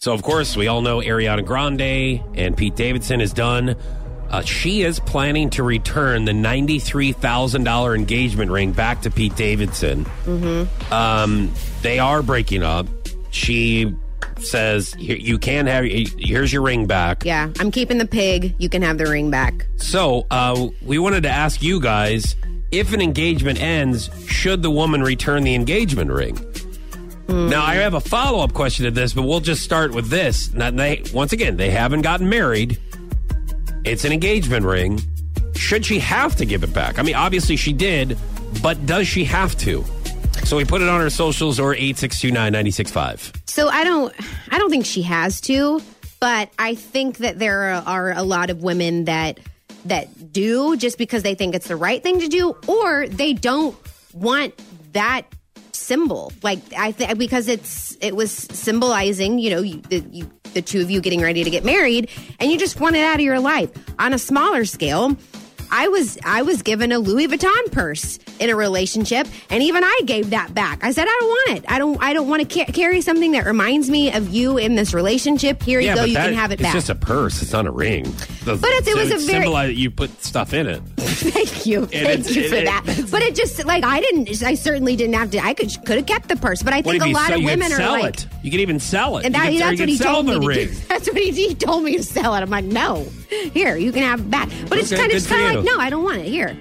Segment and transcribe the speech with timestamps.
[0.00, 3.74] So, of course, we all know Ariana Grande and Pete Davidson is done.
[4.30, 10.04] Uh, she is planning to return the $93,000 engagement ring back to Pete Davidson.
[10.24, 10.92] Mm-hmm.
[10.92, 12.86] Um, they are breaking up.
[13.30, 13.92] She
[14.38, 17.24] says, You can have, here's your ring back.
[17.24, 18.54] Yeah, I'm keeping the pig.
[18.58, 19.66] You can have the ring back.
[19.78, 22.36] So, uh, we wanted to ask you guys
[22.70, 26.38] if an engagement ends, should the woman return the engagement ring?
[27.28, 30.52] Now, I have a follow up question to this, but we'll just start with this.
[30.54, 32.78] Now, they, once again, they haven't gotten married.
[33.84, 35.00] It's an engagement ring.
[35.54, 36.98] Should she have to give it back?
[36.98, 38.16] I mean, obviously she did,
[38.62, 39.84] but does she have to?
[40.44, 43.32] So we put it on our socials or 8629 965.
[43.46, 44.14] So I don't
[44.50, 45.82] I don't think she has to,
[46.20, 49.40] but I think that there are a lot of women that
[49.84, 53.76] that do just because they think it's the right thing to do or they don't
[54.14, 54.54] want
[54.92, 55.26] that
[55.78, 56.32] symbol.
[56.42, 60.80] Like I think because it's it was symbolizing, you know, you, the, you the two
[60.80, 62.10] of you getting ready to get married
[62.40, 63.70] and you just want it out of your life.
[63.98, 65.16] On a smaller scale,
[65.70, 70.00] I was I was given a Louis Vuitton purse in a relationship, and even I
[70.04, 70.82] gave that back.
[70.84, 71.64] I said I don't want it.
[71.70, 74.74] I don't I don't want to ca- carry something that reminds me of you in
[74.76, 75.62] this relationship.
[75.62, 76.04] Here you go.
[76.04, 76.74] You can have it it's back.
[76.74, 77.42] It's just a purse.
[77.42, 78.04] It's not a ring.
[78.44, 80.82] The- But it's- it was a very- symbolize that you put stuff in it.
[80.98, 82.84] Thank you, thank you for it- that.
[83.10, 84.42] But it just like I didn't.
[84.42, 85.38] I certainly didn't have to.
[85.38, 87.72] I could could have kept the purse, but I think a lot sell, of women
[87.72, 88.14] are sell like.
[88.20, 88.26] it?
[88.42, 89.24] You can even sell it.
[89.26, 90.74] And you that, can, that's what he told me to do.
[90.88, 92.40] That's what he, he told me to sell it.
[92.40, 93.04] I'm like, no,
[93.52, 94.48] here you can have that.
[94.68, 96.26] But it's kind of kind of like, no, I don't want it.
[96.26, 96.56] Here,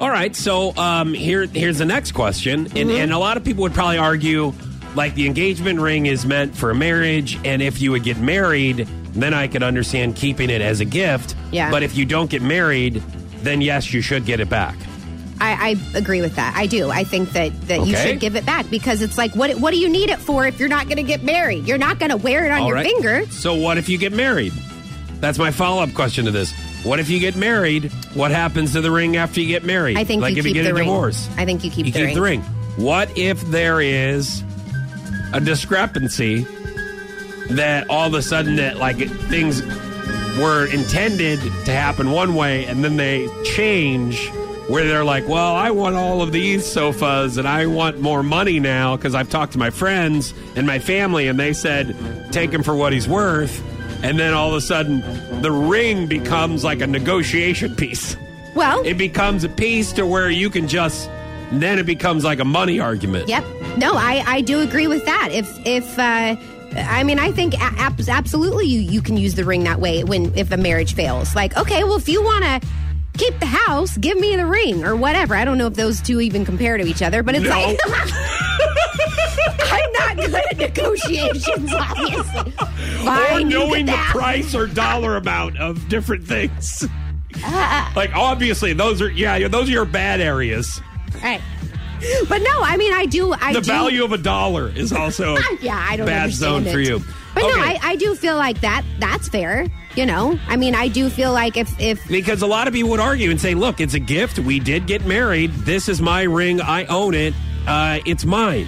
[0.00, 2.90] All right, so um, here here's the next question, and, Mm-hmm.
[2.90, 4.52] and a lot of people would probably argue
[4.94, 8.86] like the engagement ring is meant for a marriage, and if you would get married,
[9.14, 11.34] then I could understand keeping it as a gift.
[11.50, 11.70] Yeah.
[11.70, 13.02] But if you don't get married,
[13.42, 14.76] then yes, you should get it back.
[15.42, 16.54] I, I agree with that.
[16.56, 16.88] I do.
[16.90, 19.78] I think that, that you should give it back because it's like, what what do
[19.78, 21.66] you need it for if you're not going to get married?
[21.66, 22.86] You're not going to wear it on All your right.
[22.86, 23.26] finger.
[23.26, 24.52] So what if you get married?
[25.20, 26.52] That's my follow up question to this.
[26.84, 27.92] What if you get married?
[28.14, 29.96] What happens to the ring after you get married?
[29.98, 30.84] I think like you if keep you get the a ring.
[30.86, 31.28] divorce.
[31.36, 32.14] I think you keep you the keep ring.
[32.14, 32.40] the ring.
[32.76, 34.44] What if there is
[35.32, 36.46] a discrepancy
[37.50, 38.96] that all of a sudden that like
[39.28, 39.60] things
[40.38, 44.30] were intended to happen one way and then they change
[44.72, 48.58] where they're like, well, I want all of these sofas and I want more money
[48.58, 51.94] now because I've talked to my friends and my family and they said
[52.32, 53.62] take him for what he's worth.
[54.02, 55.00] And then all of a sudden
[55.42, 58.16] the ring becomes like a negotiation piece.
[58.54, 61.10] Well, It becomes a piece to where you can just,
[61.52, 63.28] then it becomes like a money argument.
[63.28, 63.44] Yep.
[63.76, 65.28] No, I, I do agree with that.
[65.32, 66.36] If if uh,
[66.76, 70.34] I mean, I think ab- absolutely you you can use the ring that way when
[70.34, 71.34] if a marriage fails.
[71.34, 72.68] Like, okay, well, if you want to
[73.22, 75.34] keep the house, give me the ring or whatever.
[75.34, 77.50] I don't know if those two even compare to each other, but it's No.
[77.50, 77.78] like.
[79.72, 82.52] I'm not good at negotiations, obviously.
[82.60, 82.66] or
[83.04, 86.84] Fine, you knowing the price or dollar amount of different things.
[87.44, 90.80] Uh, like obviously those are yeah those are your bad areas.
[91.22, 91.40] Right.
[92.28, 93.32] But no, I mean, I do.
[93.32, 96.78] I the do, value of a dollar is also yeah, I don't bad zone for
[96.80, 97.00] you.
[97.34, 98.84] But no, I, I do feel like that.
[98.98, 99.66] That's fair.
[99.94, 102.90] You know, I mean, I do feel like if if because a lot of people
[102.90, 104.38] would argue and say, "Look, it's a gift.
[104.38, 105.52] We did get married.
[105.52, 106.60] This is my ring.
[106.62, 107.34] I own it.
[107.66, 108.66] Uh, it's mine."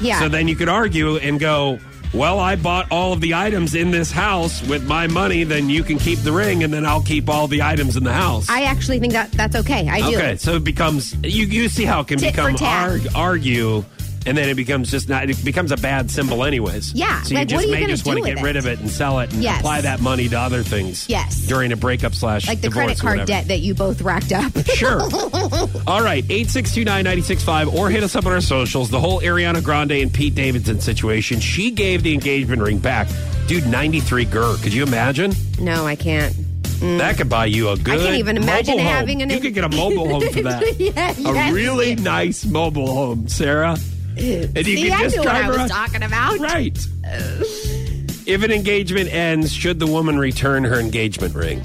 [0.00, 1.78] yeah, So then you could argue and go,
[2.12, 5.42] "Well, I bought all of the items in this house with my money.
[5.44, 8.12] Then you can keep the ring, and then I'll keep all the items in the
[8.12, 9.88] house." I actually think that that's okay.
[9.88, 10.16] I do.
[10.16, 11.46] Okay, so it becomes you.
[11.46, 12.90] You see how it can Tit for become tat.
[12.90, 13.84] arg, argue,
[14.26, 15.28] and then it becomes just not.
[15.30, 16.92] It becomes a bad symbol, anyways.
[16.94, 18.90] Yeah, So you like, just you may just want to get rid of it and
[18.90, 19.60] sell it and Yes.
[19.60, 21.06] apply that money to other things.
[21.08, 21.38] Yes.
[21.46, 24.52] During a breakup slash Like the credit card debt that you both racked up.
[24.74, 25.00] Sure.
[25.86, 28.90] All right, 8629965 or hit us up on our socials.
[28.90, 31.40] The whole Ariana Grande and Pete Davidson situation.
[31.40, 33.08] She gave the engagement ring back.
[33.46, 34.56] Dude, 93 gur.
[34.62, 35.32] Could you imagine?
[35.60, 36.34] no, I can't.
[36.80, 38.04] That could buy you a good Mm.
[38.04, 38.92] can't even imagine mobile home.
[38.94, 40.78] having an- You could get a mobile home for that.
[40.78, 41.52] Yeah, a yes.
[41.52, 43.78] really nice mobile home, Sarah.
[44.16, 46.38] And you See, can I just knew what I was talking about.
[46.38, 46.78] Right.
[48.26, 51.62] if an engagement ends, should the woman return her engagement ring?